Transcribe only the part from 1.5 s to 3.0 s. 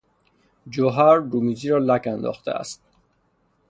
را لک انداخته است.